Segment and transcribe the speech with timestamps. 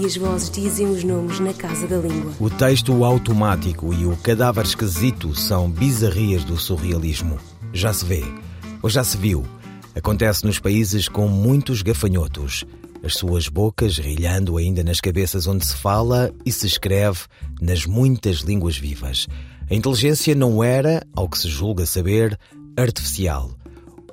[0.00, 2.32] e as vozes dizem os nomes na casa da língua.
[2.38, 7.38] O texto automático e o cadáver esquisito são bizarrias do surrealismo.
[7.72, 8.24] Já se vê,
[8.82, 9.44] ou já se viu.
[9.94, 12.64] Acontece nos países com muitos gafanhotos.
[13.02, 17.20] As suas bocas rilhando ainda nas cabeças onde se fala e se escreve
[17.60, 19.26] nas muitas línguas vivas.
[19.70, 22.38] A inteligência não era, ao que se julga saber,
[22.76, 23.50] artificial.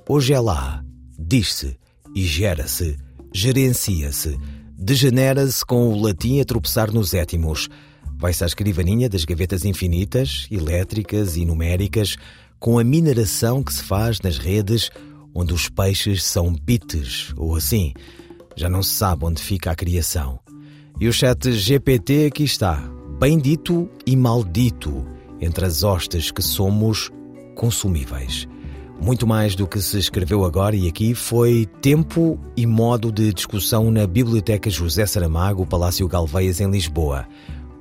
[0.08, 0.84] Hoje é lá,
[1.18, 1.78] diz-se
[2.16, 2.98] e gera-se,
[3.34, 4.38] gerencia-se,
[4.78, 7.70] degenera-se com o latim a tropeçar nos étimos.
[8.18, 12.18] Vai-se à escrivaninha das gavetas infinitas, elétricas e numéricas,
[12.60, 14.90] com a mineração que se faz nas redes,
[15.34, 17.94] onde os peixes são bits, ou assim.
[18.56, 20.40] Já não se sabe onde fica a criação.
[21.00, 22.82] E o chat GPT aqui está,
[23.20, 25.06] bendito e maldito,
[25.42, 27.12] entre as hostes que somos
[27.56, 28.48] consumíveis.
[29.00, 33.92] Muito mais do que se escreveu agora e aqui foi tempo e modo de discussão
[33.92, 37.28] na Biblioteca José Saramago, Palácio Galveias, em Lisboa.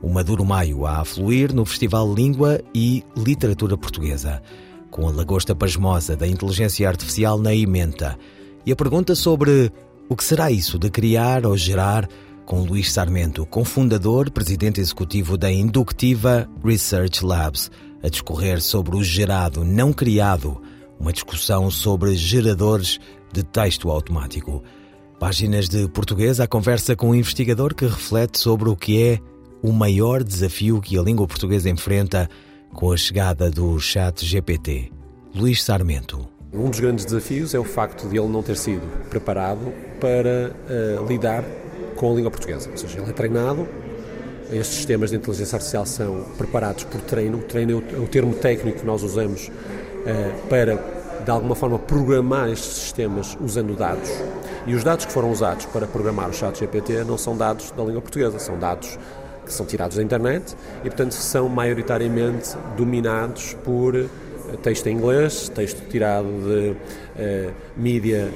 [0.02, 4.42] O Maduro Maio a afluir no Festival Língua e Literatura Portuguesa,
[4.90, 8.18] com a lagosta pasmosa da inteligência artificial na ementa.
[8.66, 9.72] E a pergunta sobre
[10.08, 12.08] o que será isso de criar ou gerar,
[12.44, 17.70] com Luís Sarmento, cofundador, presidente executivo da Inductiva Research Labs,
[18.02, 20.60] a discorrer sobre o gerado não criado
[20.98, 22.98] uma discussão sobre geradores
[23.32, 24.62] de texto automático.
[25.18, 29.18] Páginas de português à conversa com um investigador que reflete sobre o que é
[29.62, 32.28] o maior desafio que a língua portuguesa enfrenta
[32.72, 34.90] com a chegada do chat GPT.
[35.34, 36.28] Luís Sarmento.
[36.52, 41.06] Um dos grandes desafios é o facto de ele não ter sido preparado para uh,
[41.06, 41.44] lidar
[41.96, 42.70] com a língua portuguesa.
[42.70, 43.66] Ou seja, ele é treinado,
[44.52, 47.38] estes sistemas de inteligência artificial são preparados por treino.
[47.38, 49.50] O treino é o, é termo técnico que nós usamos
[50.48, 50.78] para,
[51.24, 54.10] de alguma forma, programar estes sistemas usando dados.
[54.66, 57.82] E os dados que foram usados para programar o chat GPT não são dados da
[57.84, 58.98] língua portuguesa, são dados
[59.44, 64.06] que são tirados da internet e, portanto, são maioritariamente dominados por eh,
[64.62, 68.30] texto em inglês, texto tirado de uh, mídia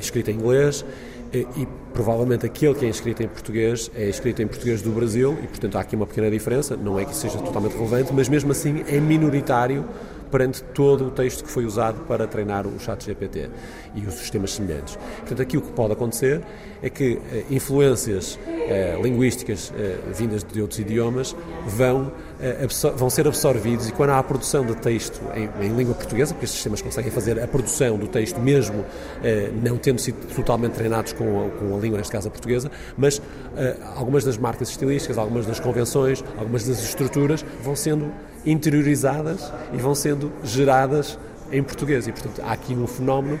[0.00, 0.84] escrita em inglês
[1.32, 5.46] e, provavelmente aquele que é escrito em português é escrito em português do Brasil e,
[5.46, 6.76] portanto, há aqui uma pequena diferença.
[6.76, 9.84] Não é que seja totalmente relevante, mas mesmo assim é minoritário
[10.30, 13.48] perante todo o texto que foi usado para treinar o chat GPT
[13.94, 14.96] e os sistemas semelhantes.
[15.20, 16.42] Portanto, aqui o que pode acontecer
[16.82, 21.34] é que eh, influências eh, linguísticas eh, vindas de outros idiomas
[21.66, 22.66] vão, eh,
[22.96, 26.44] vão ser absorvidos e quando há a produção de texto em, em, língua portuguesa, porque
[26.44, 28.84] estes sistemas conseguem fazer a produção do texto mesmo
[29.22, 32.70] eh, não tendo sido totalmente treinados com a, com a língua, neste caso a portuguesa,
[32.96, 33.20] mas
[33.56, 38.12] eh, algumas das marcas estilísticas, algumas das convenções, algumas das estruturas vão sendo
[38.44, 41.18] interiorizadas e vão sendo geradas
[41.52, 42.06] em português.
[42.06, 43.38] E, portanto, há aqui um fenómeno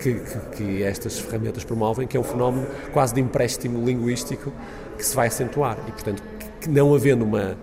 [0.00, 4.52] que, que, que, estas ferramentas promovem, que é um fenómeno quase de empréstimo linguístico
[4.96, 5.76] que se vai acentuar.
[5.86, 6.22] E, portanto,
[6.60, 7.56] que não havendo uma,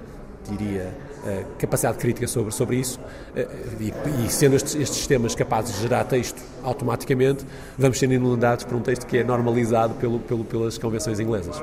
[0.50, 3.94] diria, uh, capacidade crítica sobre, sobre isso, uh, e,
[4.26, 7.46] e, sendo estes, estes, sistemas capazes de gerar texto automaticamente,
[7.78, 11.62] vamos ser inundados por um texto que é normalizado pelo, pelo, pelas convenções inglesas.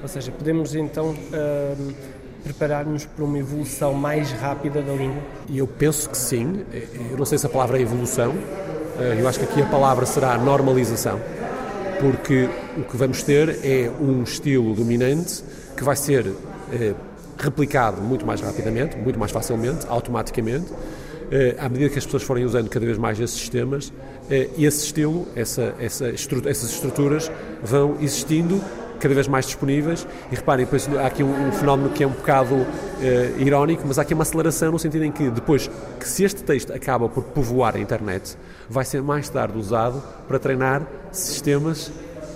[0.00, 1.10] Ou seja, podemos então.
[1.10, 5.22] Uh preparar-nos para uma evolução mais rápida da língua?
[5.52, 6.64] Eu penso que sim.
[7.10, 8.34] Eu não sei se a palavra é evolução.
[8.98, 11.20] Eh, eu acho que aqui a palavra será normalização,
[12.00, 15.42] porque o que vamos ter é um estilo dominante
[15.76, 16.26] que vai ser
[16.72, 16.94] eh,
[17.38, 20.72] replicado muito mais rapidamente, muito mais facilmente, automaticamente,
[21.30, 23.92] eh, à medida que as pessoas forem usando cada vez mais esses sistemas,
[24.30, 27.30] esse estilo, essa, essa essas estruturas
[27.62, 28.62] vão existindo
[29.02, 30.06] cada vez mais disponíveis.
[30.30, 32.66] E reparem, depois há aqui um, um fenómeno que é um bocado uh,
[33.40, 35.68] irónico, mas há aqui uma aceleração no sentido em que depois
[35.98, 38.36] que se este texto acaba por povoar a internet,
[38.70, 41.90] vai ser mais tarde usado para treinar sistemas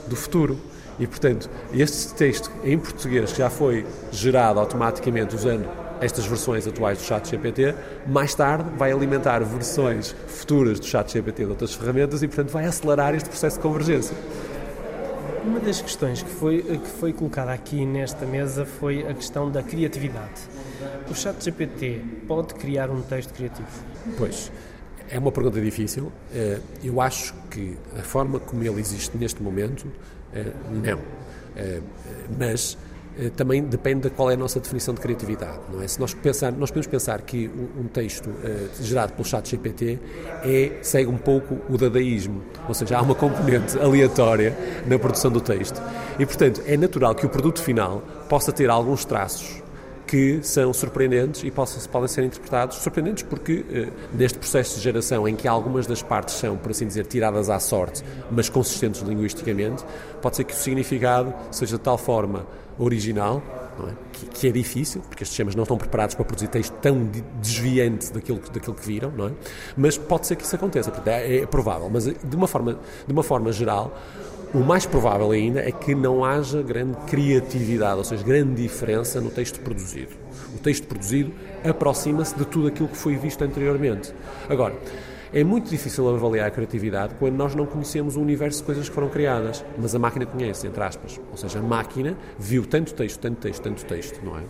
[0.08, 0.58] do futuro.
[0.99, 5.69] E, portanto, este texto em português que já foi gerado automaticamente usando
[6.00, 7.75] estas versões atuais do chat GPT,
[8.06, 12.67] mais tarde vai alimentar versões futuras do chat GPT de outras ferramentas e, portanto, vai
[12.67, 14.17] acelerar este processo de convergência.
[15.46, 19.62] Uma das questões que foi, que foi colocada aqui nesta mesa foi a questão da
[19.62, 20.43] criatividade.
[21.08, 23.69] O chat GPT pode criar um texto criativo?
[24.19, 24.50] Pois,
[25.08, 26.10] é uma pergunta difícil.
[26.34, 29.87] Eh, eu acho que a forma como ele existe neste momento,
[30.34, 30.98] eh, não.
[31.56, 31.81] Eh,
[32.37, 32.76] mas
[33.35, 35.89] também depende de qual é a nossa definição de criatividade, não é?
[35.89, 39.99] Se nós pensar, nós podemos pensar que um texto uh, gerado pelo chat GPT
[40.45, 45.41] é, segue um pouco o dadaísmo, ou seja, há uma componente aleatória na produção do
[45.41, 45.81] texto.
[46.19, 49.63] E, portanto, é natural que o produto final possa ter alguns traços
[50.06, 55.26] que são surpreendentes e possam, podem ser interpretados surpreendentes porque eh, neste processo de geração
[55.26, 59.85] em que algumas das partes são, por assim dizer, tiradas à sorte, mas consistentes linguisticamente,
[60.23, 62.47] pode ser que o significado seja de tal forma
[62.79, 63.43] original,
[63.85, 63.93] é?
[64.12, 67.11] Que, que, é difícil, porque estes sistemas não estão preparados para produzir texto tão
[67.43, 69.32] desviante daquilo, daquilo que viram, não é?
[69.76, 73.23] mas pode ser que isso aconteça, é, é provável, mas de uma forma, de uma
[73.23, 73.94] forma geral,
[74.56, 79.31] o mais provável ainda é que não haja grande criatividade, ou seja, grande diferença no
[79.31, 80.12] texto produzido.
[80.55, 81.31] O texto produzido
[81.62, 84.14] aproxima-se de tudo aquilo que foi visto anteriormente.
[84.49, 84.75] Agora,
[85.31, 88.94] é muito difícil avaliar a criatividade quando nós não conhecemos o universo de coisas que
[88.94, 91.20] foram criadas, mas a máquina conhece, entre aspas.
[91.31, 94.43] Ou seja, a máquina viu tanto texto, tanto texto, tanto texto, não é?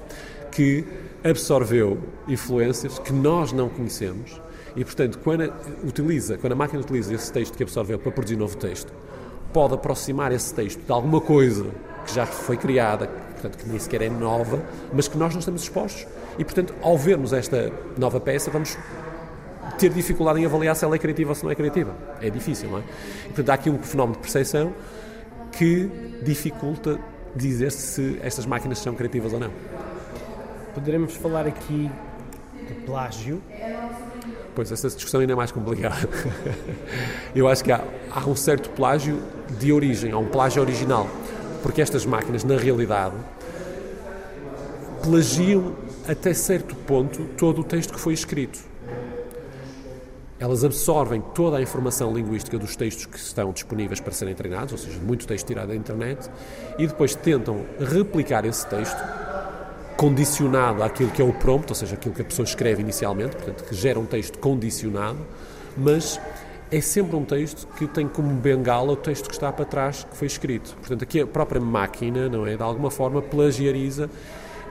[0.53, 0.85] Que
[1.25, 1.99] absorveu
[2.29, 4.41] influências que nós não conhecemos
[4.77, 8.57] e, portanto, quando utiliza, quando a máquina utiliza esse texto que absorveu para produzir novo
[8.57, 8.93] texto,
[9.57, 11.65] pode aproximar esse texto de alguma coisa
[12.05, 14.63] que já foi criada, portanto, que nem sequer é nova,
[14.93, 16.07] mas que nós não estamos expostos.
[16.39, 18.77] E, portanto, ao vermos esta nova peça, vamos
[19.79, 21.95] ter dificuldade em avaliar se ela é criativa ou se não é criativa.
[22.21, 22.83] É difícil, não é?
[22.83, 24.75] E, portanto, há aqui um fenómeno de percepção
[25.53, 25.91] que
[26.23, 27.01] dificulta
[27.35, 29.51] dizer se estas máquinas são criativas ou não.
[30.75, 31.91] Poderemos falar aqui
[32.69, 33.41] de plágio
[34.57, 36.09] Pois, essa discussão ainda é mais complicada.
[37.37, 39.23] Eu acho que há, há um certo plágio
[39.59, 41.07] de origem, há um plágio original,
[41.63, 43.15] porque estas máquinas, na realidade,
[45.03, 45.77] plagiam
[46.09, 48.59] até certo ponto todo o texto que foi escrito.
[50.41, 54.79] Elas absorvem toda a informação linguística dos textos que estão disponíveis para serem treinados, ou
[54.79, 56.31] seja, muito texto tirado da internet,
[56.79, 58.97] e depois tentam replicar esse texto
[59.97, 63.65] condicionado àquilo que é o prompt, ou seja, aquilo que a pessoa escreve inicialmente, portanto,
[63.65, 65.19] que gera um texto condicionado,
[65.77, 66.21] mas
[66.71, 70.17] é sempre um texto que tem como bengala o texto que está para trás que
[70.17, 70.75] foi escrito.
[70.77, 74.11] Portanto, aqui a própria máquina, não é, de alguma forma plagiariza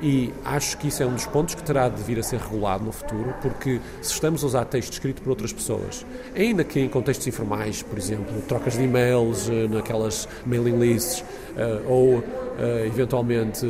[0.02, 2.84] e acho que isso é um dos pontos que terá de vir a ser regulado
[2.84, 6.06] no futuro, porque se estamos a usar texto escrito por outras pessoas,
[6.36, 11.24] ainda que em contextos informais, por exemplo, trocas de e-mails, eh, naquelas mailing lists,
[11.58, 12.24] eh, ou
[12.60, 13.66] eh, eventualmente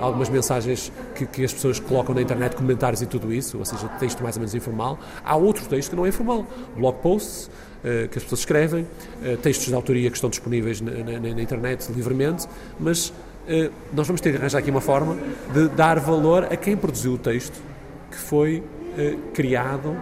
[0.00, 4.22] algumas mensagens que, as pessoas colocam na internet, comentários e tudo isso, ou seja, texto
[4.22, 6.46] mais ou menos informal, há outro texto que não é informal,
[6.76, 7.50] blog posts,
[8.10, 8.86] que as pessoas escrevem,
[9.42, 12.48] textos de autoria que estão disponíveis na, na, na internet livremente,
[12.80, 13.12] mas
[13.92, 15.16] nós vamos ter que arranjar aqui uma forma
[15.52, 17.60] de dar valor a quem produziu o texto
[18.10, 18.62] que foi
[18.98, 19.96] eh, criado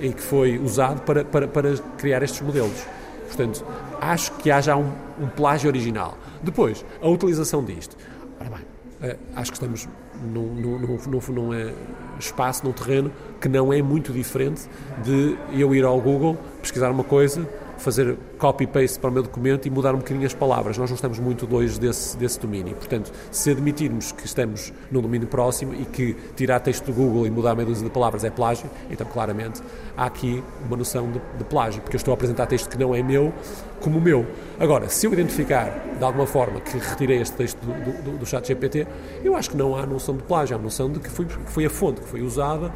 [0.00, 2.86] e que foi usado para, para, para criar estes modelos.
[3.26, 3.64] Portanto,
[4.00, 4.90] acho que há já um,
[5.20, 6.16] um plágio original.
[6.42, 7.96] Depois, a utilização disto.
[8.40, 8.66] Ora bem,
[9.02, 9.88] eh, acho que estamos
[10.22, 11.72] num, num, num, num,
[12.18, 13.10] espaço, num terreno
[13.40, 14.68] que não é muito diferente
[15.02, 17.48] de eu ir ao Google, pesquisar uma coisa,
[17.78, 20.76] fazer copy-paste para o meu documento e mudar um bocadinho as palavras.
[20.76, 22.74] Nós não estamos muito longe desse, desse domínio.
[22.74, 27.30] Portanto, se admitirmos que estamos num domínio próximo e que tirar texto do Google e
[27.30, 29.62] mudar meia dúzia de palavras é plágio, então claramente
[29.96, 32.94] há aqui uma noção de, de plágio, porque eu estou a apresentar texto que não
[32.94, 33.32] é meu
[33.80, 34.26] como meu.
[34.58, 38.46] Agora, se eu identificar de alguma forma que retirei este texto do, do, do chat
[38.46, 38.86] GPT,
[39.22, 41.64] eu acho que não há noção de plágio, há noção de que foi, que foi
[41.64, 42.72] a fonte que foi usada,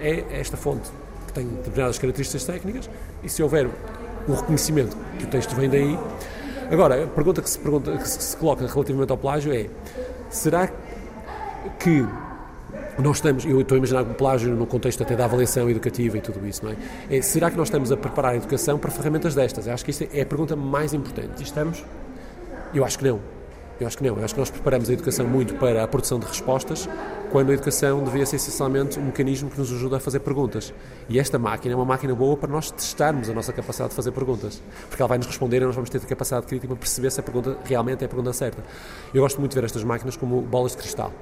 [0.00, 0.90] é esta fonte
[1.26, 2.90] que tem determinadas características técnicas
[3.22, 3.68] e se houver
[4.28, 5.98] o reconhecimento que o texto vem daí.
[6.70, 9.66] Agora, a pergunta que se, pergunta, que se coloca relativamente ao plágio é:
[10.30, 10.68] será
[11.78, 12.06] que
[12.98, 16.20] nós estamos, eu estou a imaginar o plágio no contexto até da avaliação educativa e
[16.20, 16.76] tudo isso, não é?
[17.10, 19.66] é será que nós estamos a preparar a educação para ferramentas destas?
[19.66, 21.42] Eu acho que isso é a pergunta mais importante.
[21.42, 21.84] Estamos?
[22.74, 23.35] Eu acho que não.
[23.78, 24.16] Eu acho que não.
[24.16, 26.88] Eu acho que nós preparamos a educação muito para a produção de respostas,
[27.30, 30.72] quando a educação deveria ser essencialmente um mecanismo que nos ajuda a fazer perguntas.
[31.08, 34.12] E esta máquina é uma máquina boa para nós testarmos a nossa capacidade de fazer
[34.12, 34.62] perguntas.
[34.88, 37.20] Porque ela vai nos responder e nós vamos ter a capacidade crítica para perceber se
[37.20, 38.64] a pergunta realmente é a pergunta certa.
[39.12, 41.12] Eu gosto muito de ver estas máquinas como bolas de cristal,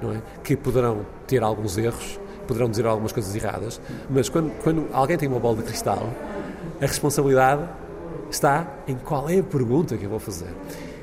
[0.00, 0.22] não é?
[0.42, 5.28] Que poderão ter alguns erros, poderão dizer algumas coisas erradas, mas quando, quando alguém tem
[5.28, 6.08] uma bola de cristal,
[6.80, 7.68] a responsabilidade
[8.30, 10.48] está em qual é a pergunta que eu vou fazer.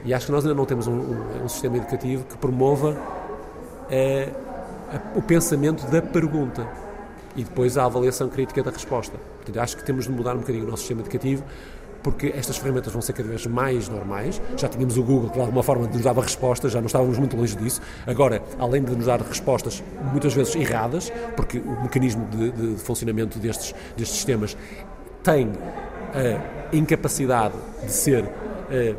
[0.05, 2.97] E acho que nós ainda não temos um, um, um sistema educativo que promova
[3.89, 4.29] é,
[5.15, 6.67] o pensamento da pergunta
[7.35, 9.17] e depois a avaliação crítica da resposta.
[9.37, 11.43] Portanto, acho que temos de mudar um bocadinho o nosso sistema educativo
[12.01, 14.41] porque estas ferramentas vão ser cada vez mais normais.
[14.57, 17.35] Já tínhamos o Google que de alguma forma nos dava respostas, já não estávamos muito
[17.35, 17.81] longe disso.
[18.07, 23.37] Agora, além de nos dar respostas muitas vezes erradas, porque o mecanismo de, de funcionamento
[23.39, 24.57] destes, destes sistemas
[25.23, 25.51] tem
[26.13, 28.29] a incapacidade de ser
[28.71, 28.95] eh,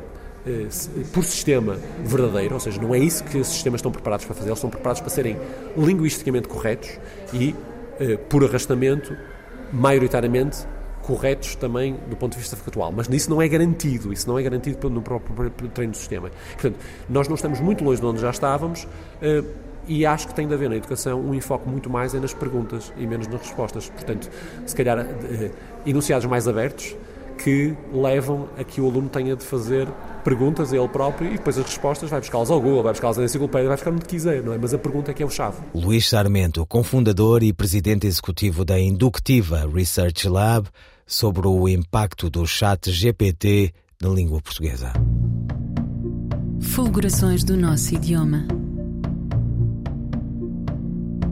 [1.12, 4.49] por sistema verdadeiro, ou seja, não é isso que esses sistemas estão preparados para fazer,
[4.49, 5.37] eles estão preparados para serem
[5.76, 6.99] linguisticamente corretos
[7.32, 7.54] e,
[7.99, 9.14] eh, por arrastamento,
[9.73, 10.66] maioritariamente
[11.02, 14.42] corretos também do ponto de vista factual, mas isso não é garantido, isso não é
[14.42, 16.30] garantido no próprio treino do sistema.
[16.52, 16.76] Portanto,
[17.09, 18.87] nós não estamos muito longe de onde já estávamos
[19.20, 19.42] eh,
[19.87, 23.06] e acho que tem de haver na educação um enfoque muito mais nas perguntas e
[23.06, 23.88] menos nas respostas.
[23.90, 24.30] Portanto,
[24.64, 25.06] se calhar
[25.85, 26.94] enunciados mais abertos,
[27.42, 29.88] que levam a que o aluno tenha de fazer
[30.21, 33.25] perguntas a ele próprio e depois as respostas vai buscá-las ao Google, vai buscá-las na
[33.25, 34.59] enciclopédia, vai buscar onde quiser, não é?
[34.59, 35.59] Mas a pergunta é que é o chave.
[35.75, 40.69] Luís Sarmento, cofundador e presidente executivo da Inductiva Research Lab,
[41.07, 44.93] sobre o impacto do chat GPT na língua portuguesa.
[46.61, 48.47] Fulgurações do nosso idioma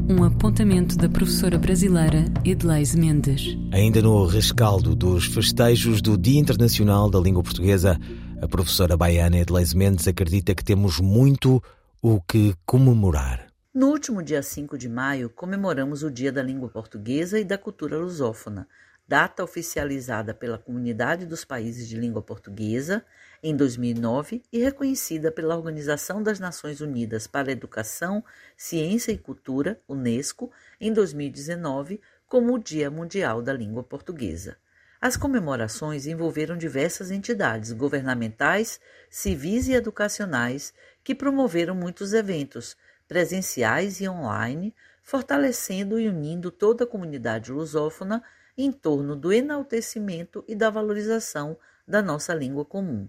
[0.08, 3.58] um apontamento da professora brasileira Edleise Mendes.
[3.70, 7.98] Ainda no rescaldo dos festejos do Dia Internacional da Língua Portuguesa,
[8.40, 11.62] a professora baiana Edleise Mendes acredita que temos muito
[12.00, 13.48] o que comemorar.
[13.74, 17.98] No último dia 5 de maio, comemoramos o Dia da Língua Portuguesa e da Cultura
[17.98, 18.68] Lusófona,
[19.06, 23.04] data oficializada pela Comunidade dos Países de Língua Portuguesa
[23.42, 28.22] em 2009 e reconhecida pela Organização das Nações Unidas para a Educação,
[28.56, 34.56] Ciência e Cultura, UNESCO, em 2019, como o Dia Mundial da Língua Portuguesa.
[35.00, 40.74] As comemorações envolveram diversas entidades governamentais, civis e educacionais
[41.04, 42.76] que promoveram muitos eventos,
[43.06, 48.24] presenciais e online, fortalecendo e unindo toda a comunidade lusófona
[48.56, 53.08] em torno do enaltecimento e da valorização da nossa língua comum.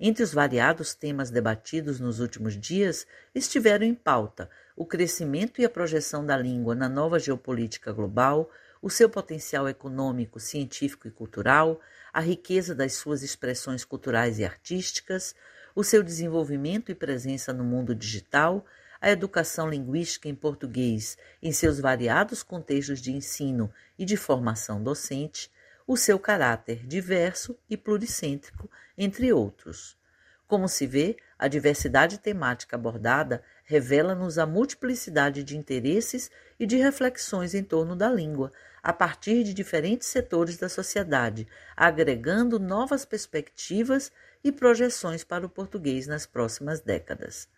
[0.00, 5.70] Entre os variados temas debatidos nos últimos dias estiveram em pauta o crescimento e a
[5.70, 8.50] projeção da língua na nova geopolítica global,
[8.86, 11.80] o seu potencial econômico, científico e cultural,
[12.12, 15.34] a riqueza das suas expressões culturais e artísticas,
[15.74, 18.64] o seu desenvolvimento e presença no mundo digital,
[19.00, 25.50] a educação linguística em português em seus variados contextos de ensino e de formação docente,
[25.84, 29.98] o seu caráter diverso e pluricêntrico, entre outros.
[30.46, 37.52] Como se vê, a diversidade temática abordada revela-nos a multiplicidade de interesses e de reflexões
[37.52, 41.46] em torno da língua, a partir de diferentes setores da sociedade,
[41.76, 47.48] agregando novas perspectivas e projeções para o português nas próximas décadas.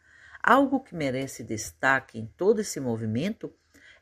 [0.42, 3.52] Algo que merece destaque em todo esse movimento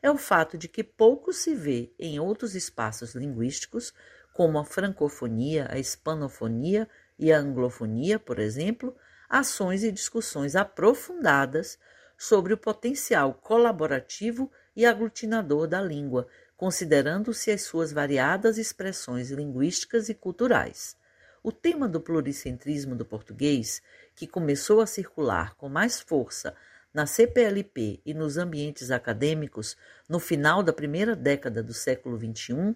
[0.01, 3.93] é o fato de que pouco se vê em outros espaços linguísticos
[4.31, 6.87] como a francofonia, a hispanofonia
[7.19, 8.95] e a anglofonia, por exemplo,
[9.27, 11.77] ações e discussões aprofundadas
[12.17, 20.13] sobre o potencial colaborativo e aglutinador da língua, considerando-se as suas variadas expressões linguísticas e
[20.13, 20.97] culturais.
[21.43, 23.81] O tema do pluricentrismo do português,
[24.15, 26.55] que começou a circular com mais força
[26.93, 29.77] na CPLP e nos ambientes acadêmicos
[30.09, 32.75] no final da primeira década do século XXI,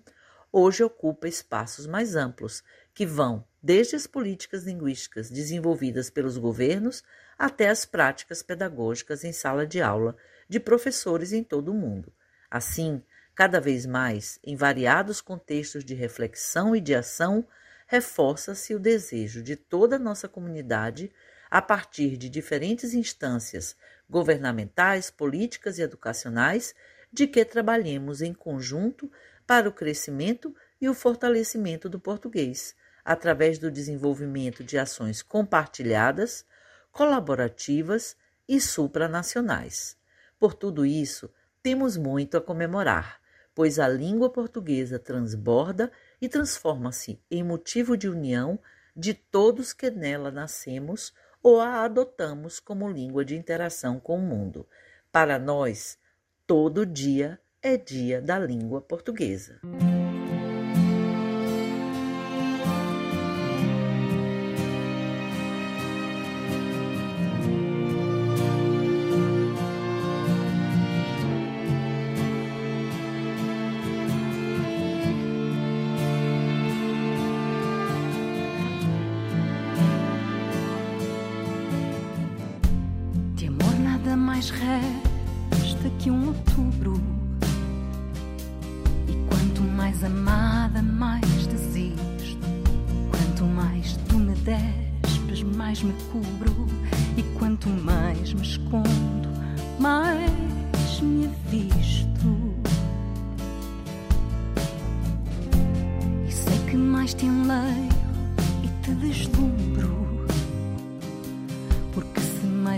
[0.51, 7.03] hoje ocupa espaços mais amplos, que vão desde as políticas linguísticas desenvolvidas pelos governos
[7.41, 10.15] até as práticas pedagógicas em sala de aula
[10.47, 12.13] de professores em todo o mundo.
[12.51, 13.01] Assim,
[13.33, 17.43] cada vez mais, em variados contextos de reflexão e de ação,
[17.87, 21.11] reforça-se o desejo de toda a nossa comunidade,
[21.49, 23.75] a partir de diferentes instâncias
[24.07, 26.75] governamentais, políticas e educacionais,
[27.11, 29.11] de que trabalhemos em conjunto
[29.47, 36.45] para o crescimento e o fortalecimento do português, através do desenvolvimento de ações compartilhadas,
[36.91, 38.15] colaborativas
[38.47, 39.97] e supranacionais.
[40.39, 41.29] Por tudo isso,
[41.63, 43.21] temos muito a comemorar,
[43.53, 48.59] pois a língua portuguesa transborda e transforma-se em motivo de união
[48.95, 54.67] de todos que nela nascemos ou a adotamos como língua de interação com o mundo.
[55.11, 55.97] Para nós,
[56.45, 59.59] todo dia é Dia da Língua Portuguesa.
[84.11, 87.01] Nada mais resta que um outubro
[89.77, 92.37] mais amada, mais desisto.
[93.09, 96.67] Quanto mais tu me despes, mais me cubro.
[97.17, 99.29] E quanto mais me escondo,
[99.79, 102.53] mais me avisto.
[106.27, 107.89] E sei que mais te enleio
[108.63, 110.00] e te deslumbro.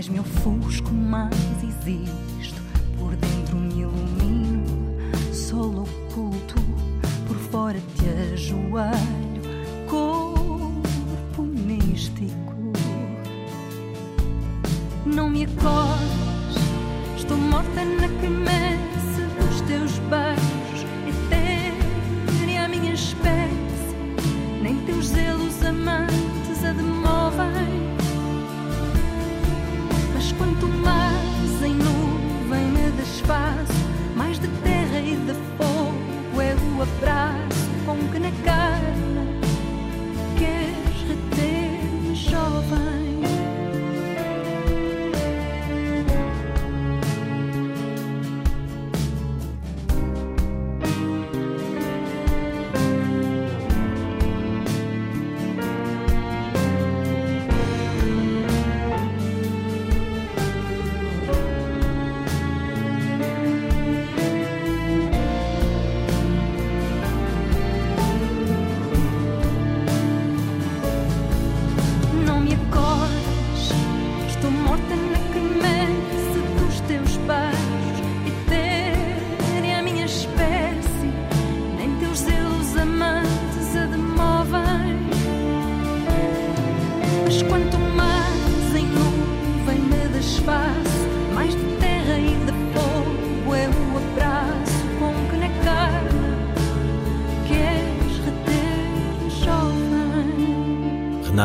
[0.04, 1.32] Mais me ofusco, mais
[1.62, 2.60] existo.
[2.98, 4.64] Por dentro me ilumino,
[5.32, 6.54] solo oculto,
[7.26, 9.13] por fora te ajoelho,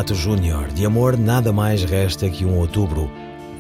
[0.10, 3.12] Renato Júnior, de amor nada mais resta que um outubro.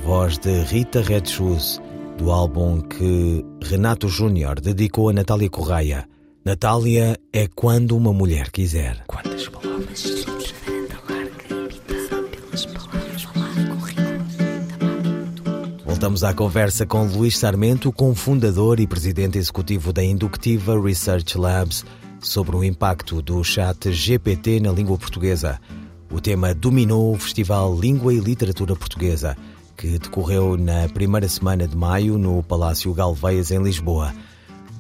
[0.03, 1.79] Voz de Rita Red Shoes,
[2.17, 6.07] do álbum que Renato Júnior dedicou a Natália Correia.
[6.43, 9.03] Natália é quando uma mulher quiser.
[9.05, 10.25] Quantas palavras?
[15.85, 21.85] Voltamos à conversa com Luís Sarmento, cofundador e presidente executivo da Inductiva Research Labs,
[22.19, 25.59] sobre o impacto do chat GPT na língua portuguesa.
[26.11, 29.37] O tema dominou o Festival Língua e Literatura Portuguesa,
[29.77, 34.11] que decorreu na primeira semana de maio no Palácio Galveias, em Lisboa.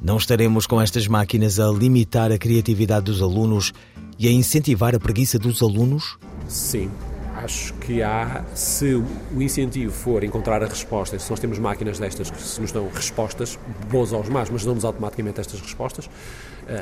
[0.01, 3.71] Não estaremos com estas máquinas a limitar a criatividade dos alunos
[4.17, 6.17] e a incentivar a preguiça dos alunos?
[6.47, 6.89] Sim,
[7.35, 12.31] acho que há, se o incentivo for encontrar a resposta, se nós temos máquinas destas
[12.31, 13.57] que nos dão respostas,
[13.89, 16.09] boas ou más, mas dão-nos automaticamente estas respostas,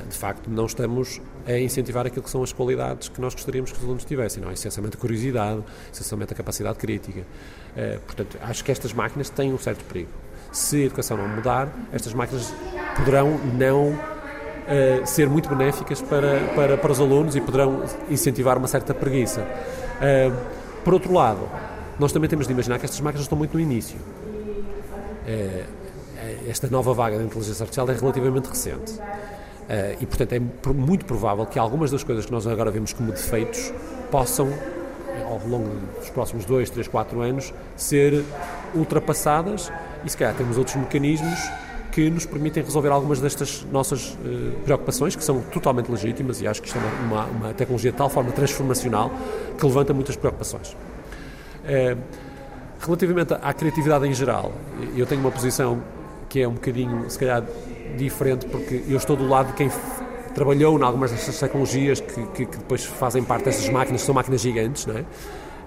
[0.10, 3.78] de facto não estamos a incentivar aquilo que são as qualidades que nós gostaríamos que
[3.78, 4.54] os alunos tivessem, não é?
[4.54, 7.22] Essencialmente a curiosidade, essencialmente a capacidade crítica.
[7.76, 10.10] Eh, Portanto, acho que estas máquinas têm um certo perigo.
[10.52, 12.54] Se a educação não mudar, estas máquinas
[12.98, 13.98] poderão não
[14.68, 19.48] eh, ser muito benéficas para, para, para os alunos e poderão incentivar uma certa preguiça.
[20.02, 20.30] Eh,
[20.84, 21.50] por outro lado,
[21.98, 23.98] nós também temos de imaginar que estas máquinas estão muito no início.
[25.26, 25.66] Eh,
[26.48, 29.00] esta nova vaga da inteligência artificial é relativamente recente.
[29.70, 30.40] Eh, e, portanto, é
[30.74, 33.74] muito provável que algumas das coisas que nós agora vemos como defeitos
[34.10, 34.50] possam,
[35.26, 38.24] ao longo dos próximos 2, 3, 4 anos, ser
[38.74, 39.72] ultrapassadas
[40.06, 41.40] e, se calhar, temos outros mecanismos
[41.92, 46.62] que nos permitem resolver algumas destas nossas eh, preocupações, que são totalmente legítimas e acho
[46.62, 49.12] que isto é uma, uma, tecnologia de tal forma transformacional
[49.58, 50.78] que levanta muitas preocupações.
[51.66, 51.98] Eh,
[52.80, 54.54] relativamente à criatividade em geral,
[54.96, 55.82] eu tenho uma posição
[56.30, 57.44] que é um bocadinho, se calhar,
[57.96, 59.70] diferente, porque eu estou do lado de quem
[60.34, 64.14] trabalhou em algumas destas tecnologias que, que- que depois fazem parte destas máquinas, que são
[64.16, 65.04] máquinas gigantes, não é?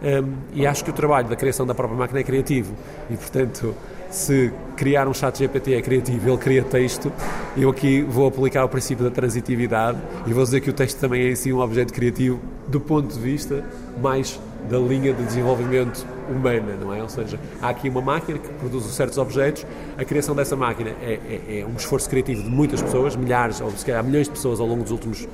[0.03, 2.73] Um, e acho que o trabalho da criação da própria máquina é criativo
[3.11, 3.75] e, portanto,
[4.11, 7.13] se criar um chat GPT é criativo, ele cria texto,
[7.57, 11.23] eu aqui vou aplicar o princípio da transitividade e vou dizer que o texto também
[11.23, 13.63] é em si um objeto criativo do ponto de vista
[14.01, 17.03] mais da linha de desenvolvimento humana, não é?
[17.03, 19.67] Ou seja, há aqui uma máquina que produz certos objetos,
[19.99, 23.71] a criação dessa máquina é, é- é um esforço criativo de muitas pessoas, milhares ou
[23.73, 25.27] se calhar milhões de pessoas ao longo dos últimos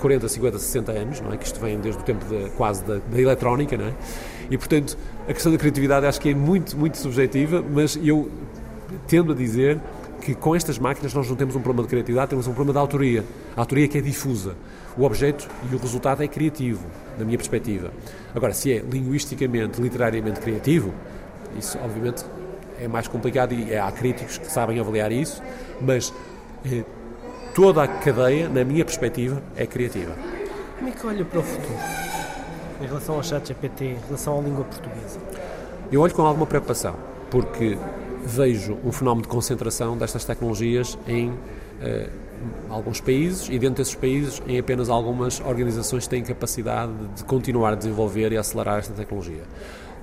[0.00, 1.36] 40, 50, 60 anos, não é?
[1.36, 3.92] Que isto vem desde o tempo de, quase da, da eletrónica, não é?
[4.50, 4.96] E, portanto,
[5.28, 8.28] a questão da criatividade acho que é muito, muito subjetiva, mas eu
[9.06, 9.78] tendo a dizer
[10.20, 12.78] que com estas máquinas nós não temos um problema de criatividade, temos um problema de
[12.78, 13.24] autoria.
[13.56, 14.54] A autoria que é difusa.
[14.96, 16.84] O objeto e o resultado é criativo,
[17.18, 17.90] na minha perspectiva.
[18.34, 20.92] Agora, se é linguisticamente, literariamente criativo,
[21.58, 22.24] isso obviamente
[22.80, 25.42] é mais complicado e há críticos que sabem avaliar isso,
[25.80, 26.12] mas
[26.64, 26.84] eh,
[27.54, 30.14] toda a cadeia, na minha perspectiva, é criativa.
[30.78, 31.78] Como é que olha para o futuro?
[32.80, 35.20] Em relação ao chat GPT, em relação à língua portuguesa?
[35.92, 36.94] Eu olho com alguma preocupação,
[37.30, 37.76] porque
[38.24, 41.32] vejo um fenómeno de concentração destas tecnologias em
[41.80, 42.08] eh,
[42.68, 47.72] alguns países e dentro desses países em apenas algumas organizações que têm capacidade de continuar
[47.72, 49.42] a desenvolver e acelerar esta tecnologia.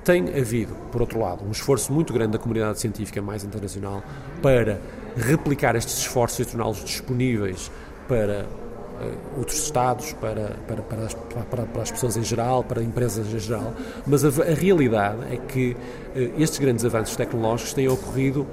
[0.04, 4.02] Tem havido, por outro lado, um esforço muito grande da comunidade científica mais internacional
[4.42, 4.80] para
[5.18, 7.70] replicar estes esforços e torná-los disponíveis
[8.08, 8.46] para
[9.38, 13.40] outros Estados, para, para, para, as, para, para, as, pessoas em geral, para empresas em
[13.40, 13.74] geral,
[14.06, 18.48] mas a, a realidade é que uh, estes grandes avanços tecnológicos têm ocorrido uh,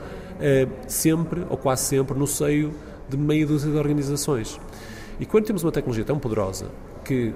[0.86, 2.72] sempre, ou quase sempre, no seio
[3.08, 4.60] de meia dúzia de organizações.
[5.18, 6.66] E quando temos uma tecnologia tão poderosa
[7.04, 7.32] que,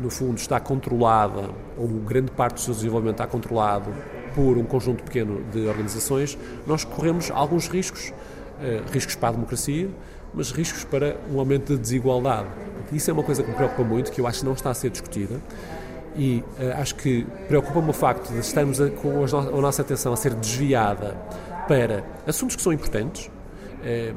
[0.00, 3.92] no fundo, está controlada, ou grande parte do seu desenvolvimento está controlado
[4.34, 8.12] por um conjunto pequeno de organizações, nós corremos alguns riscos.
[8.92, 9.88] riscos para a democracia,
[10.34, 12.48] mas riscos para um aumento da desigualdade.
[12.92, 14.74] Isso é uma coisa que me preocupa muito, que eu acho que não está a
[14.74, 15.40] ser discutida.
[16.16, 20.12] E uh, acho que preocupa-me o facto de estarmos a, com a, a, nossa atenção
[20.12, 21.16] a ser desviada
[21.68, 24.14] para assuntos que são importantes, uh,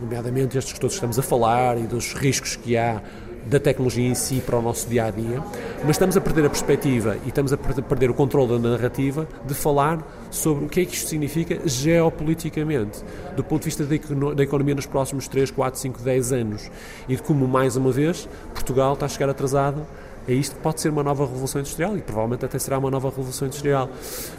[0.00, 3.02] nomeadamente estes que todos estamos a falar e dos riscos que há
[3.46, 5.42] da tecnologia em si para o nosso dia a dia,
[5.82, 9.54] mas estamos a perder a perspectiva e estamos a perder o controle da narrativa de
[9.54, 9.98] falar
[10.30, 13.02] sobre o que é que isto significa geopoliticamente,
[13.36, 16.70] do ponto de vista da economia nos próximos 3, 4, 5, 10 anos
[17.08, 19.86] e de como, mais uma vez, Portugal está a chegar atrasado
[20.28, 23.08] é isto que pode ser uma nova revolução industrial e provavelmente até será uma nova
[23.08, 23.88] revolução industrial.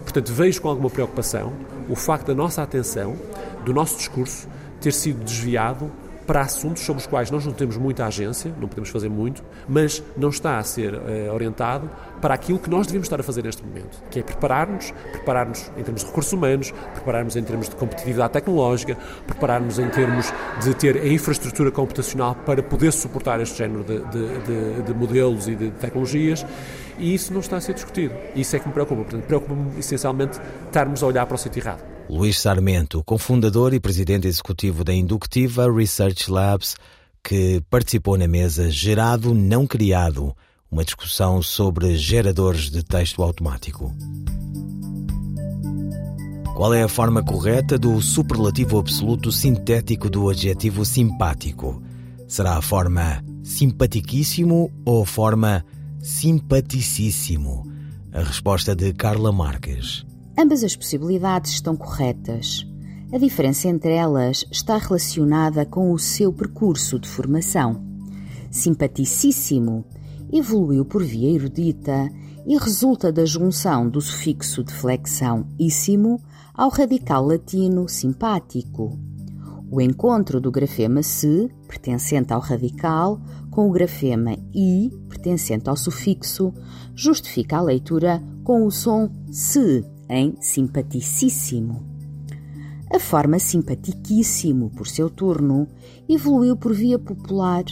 [0.04, 1.52] Portanto, vejo com alguma preocupação
[1.90, 3.16] o facto da nossa atenção,
[3.66, 4.48] do nosso discurso,
[4.80, 5.92] ter sido desviado
[6.30, 10.04] para assuntos sobre os quais nós não temos muita agência, não podemos fazer muito, mas
[10.16, 11.90] não está a ser uh, orientado
[12.22, 15.82] para aquilo que nós devemos estar a fazer neste momento, que é preparar-nos, preparar-nos em
[15.82, 20.98] termos de recursos humanos, preparar-nos em termos de competitividade tecnológica, preparar-nos em termos de ter
[20.98, 25.72] a infraestrutura computacional para poder suportar este género de, de, de, de modelos e de
[25.72, 26.46] tecnologias,
[27.00, 28.14] e isso não está a ser discutido.
[28.36, 29.02] Isso é que me preocupa.
[29.02, 31.99] Portanto, preocupa-me essencialmente estarmos a olhar para o sítio errado.
[32.10, 36.76] Luís Sarmento, cofundador e presidente executivo da Inductiva Research Labs,
[37.24, 40.36] que participou na mesa Gerado Não Criado,
[40.72, 43.96] uma discussão sobre geradores de texto automático.
[46.56, 51.80] Qual é a forma correta do superlativo absoluto sintético do adjetivo simpático?
[52.28, 55.64] Será a forma simpatiquíssimo ou a forma
[56.02, 57.72] simpaticíssimo?
[58.12, 60.09] A resposta de Carla Marques.
[60.42, 62.66] Ambas as possibilidades estão corretas.
[63.12, 67.84] A diferença entre elas está relacionada com o seu percurso de formação.
[68.50, 69.84] Simpaticíssimo
[70.32, 72.10] evoluiu por via erudita
[72.48, 76.22] e resulta da junção do sufixo de flexão íssimo
[76.54, 78.98] ao radical latino simpático.
[79.70, 83.20] O encontro do grafema se, pertencente ao radical,
[83.52, 86.54] com o grafema i, pertencente ao sufixo,
[86.96, 91.86] justifica a leitura com o som se em simpaticíssimo.
[92.92, 95.68] A forma simpatiquíssimo, por seu turno,
[96.08, 97.64] evoluiu por via popular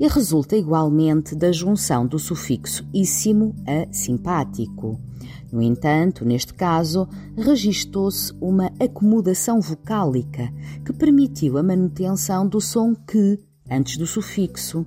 [0.00, 4.98] e resulta igualmente da junção do sufixo íssimo a simpático.
[5.52, 10.52] No entanto, neste caso, registou-se uma acomodação vocálica
[10.84, 13.38] que permitiu a manutenção do som que
[13.70, 14.84] antes do sufixo.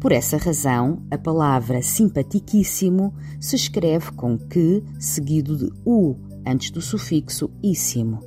[0.00, 6.80] Por essa razão, a palavra simpatiquíssimo se escreve com que seguido de u antes do
[6.80, 8.20] sufixo íssimo.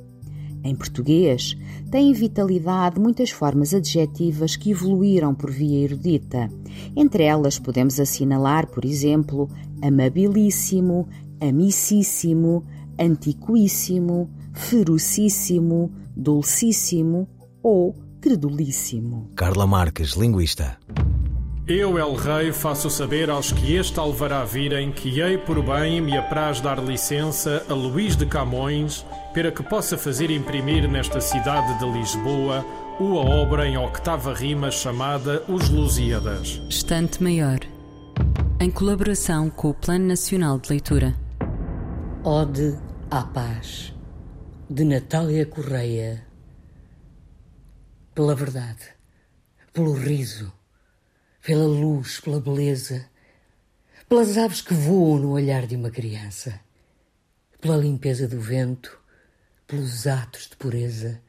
[0.62, 1.56] Em português,
[1.90, 6.48] têm vitalidade muitas formas adjetivas que evoluíram por via erudita.
[6.96, 9.50] Entre elas podemos assinalar, por exemplo,
[9.82, 11.08] amabilíssimo,
[11.40, 12.64] amicíssimo,
[12.98, 17.28] antiquíssimo, ferocíssimo, dulcíssimo
[17.60, 19.28] ou credulíssimo.
[19.34, 20.78] Carla Marques, linguista.
[21.66, 26.14] Eu, El Rei, faço saber aos que este alvará virem que hei por bem me
[26.14, 31.90] apraz dar licença a Luís de Camões para que possa fazer imprimir nesta cidade de
[31.90, 32.62] Lisboa
[33.00, 36.60] uma obra em octava rima chamada Os Lusíadas.
[36.68, 37.60] Estante Maior,
[38.60, 41.14] em colaboração com o Plano Nacional de Leitura.
[42.22, 42.78] Ode
[43.10, 43.94] à Paz,
[44.68, 46.26] de Natália Correia.
[48.14, 48.84] Pela verdade,
[49.72, 50.52] pelo riso
[51.44, 53.04] pela luz, pela beleza,
[54.08, 56.58] pelas aves que voam no olhar de uma criança,
[57.60, 58.98] pela limpeza do vento,
[59.66, 61.20] pelos atos de pureza,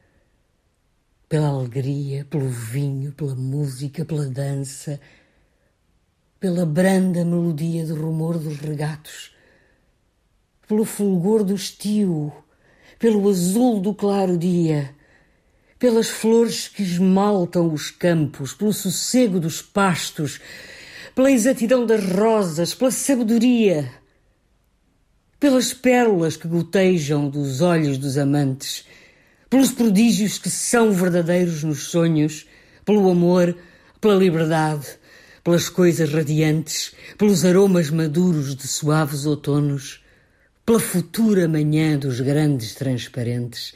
[1.28, 5.02] pela alegria, pelo vinho, pela música, pela dança,
[6.40, 9.36] pela branda melodia do rumor dos regatos,
[10.66, 12.32] pelo fulgor do estio,
[12.98, 14.95] pelo azul do claro dia
[15.78, 20.40] pelas flores que esmaltam os campos, pelo sossego dos pastos,
[21.14, 23.92] pela exatidão das rosas, pela sabedoria,
[25.40, 28.86] pelas pérolas que gotejam dos olhos dos amantes,
[29.50, 32.48] pelos prodígios que são verdadeiros nos sonhos,
[32.84, 33.56] pelo amor,
[34.00, 34.88] pela liberdade,
[35.44, 40.04] pelas coisas radiantes, pelos aromas maduros de suaves outonos,
[40.66, 43.74] pela futura manhã dos grandes transparentes,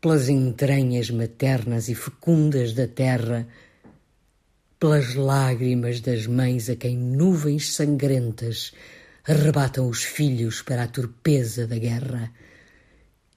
[0.00, 3.48] pelas entranhas maternas e fecundas da terra,
[4.78, 8.72] pelas lágrimas das mães a quem nuvens sangrentas
[9.26, 12.32] arrebatam os filhos para a torpeza da guerra.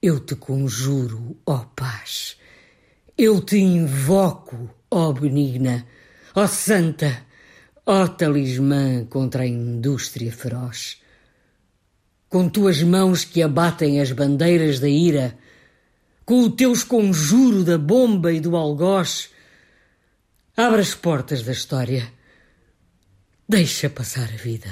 [0.00, 2.36] Eu te conjuro, ó paz,
[3.18, 5.86] eu te invoco, ó benigna,
[6.34, 7.24] ó santa,
[7.84, 10.98] ó talismã contra a indústria feroz.
[12.28, 15.36] Com tuas mãos que abatem as bandeiras da ira,
[16.32, 19.28] com o teu conjuro da bomba e do algoz,
[20.56, 22.10] abre as portas da história,
[23.46, 24.70] deixa passar a vida.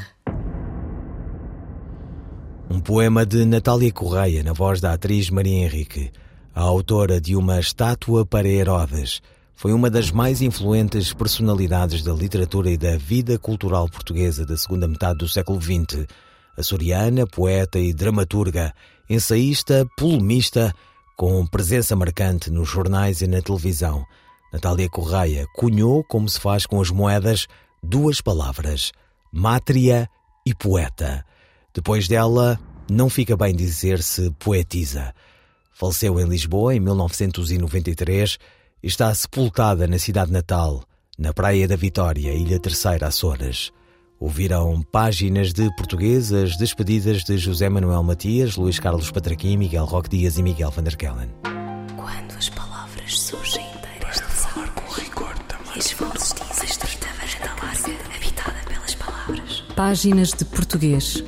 [2.71, 6.11] Um poema de Natália Correia, na voz da atriz Maria Henrique,
[6.55, 9.21] a autora de uma estátua para Herodes.
[9.55, 14.89] Foi uma das mais influentes personalidades da literatura e da vida cultural portuguesa da segunda
[14.89, 16.07] metade do século XX.
[16.57, 18.73] Açoriana, poeta e dramaturga,
[19.11, 20.75] ensaísta, polemista,
[21.21, 24.07] com presença marcante nos jornais e na televisão.
[24.51, 27.47] Natália Correia cunhou, como se faz com as moedas,
[27.83, 28.91] duas palavras:
[29.31, 30.09] mátria
[30.47, 31.23] e poeta.
[31.75, 32.59] Depois dela,
[32.91, 35.15] não fica bem dizer-se poetisa.
[35.75, 38.39] Faleceu em Lisboa em 1993
[38.83, 40.83] e está sepultada na cidade natal,
[41.19, 43.71] na Praia da Vitória, Ilha Terceira, Açores.
[44.23, 50.37] Ouviram páginas de portuguesas despedidas de José Manuel Matias, Luís Carlos Patraquim, Miguel Roque Dias
[50.37, 51.31] e Miguel van der Kellen.
[51.97, 55.73] Quando as palavras surgem inteiras de falar com rigor também.
[55.75, 59.65] E dizem estreita varanda larga, habitada pelas palavras.
[59.75, 61.25] Páginas de Português.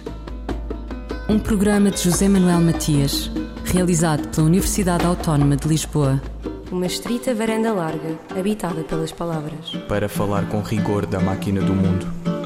[1.31, 3.31] Um programa de José Manuel Matias,
[3.64, 6.20] realizado pela Universidade Autónoma de Lisboa.
[6.70, 9.70] Uma estrita varanda larga, habitada pelas palavras.
[9.88, 12.32] Para falar com rigor da máquina do mundo.